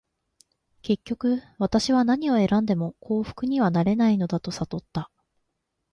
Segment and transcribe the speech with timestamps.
[0.81, 5.11] 結局、私は何を選んでも幸福にはなれないのだと悟った。